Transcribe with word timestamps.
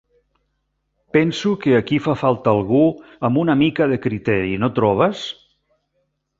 Penso 1.15 1.49
que 1.63 1.71
aquí 1.81 1.97
fa 2.05 2.15
falta 2.23 2.55
algú 2.57 2.81
amb 3.29 3.43
una 3.45 3.59
mica 3.63 3.89
de 3.95 4.01
criteri, 4.09 4.59
no 4.65 4.73
trobes? 4.81 5.25